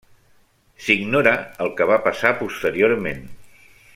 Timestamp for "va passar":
1.93-2.33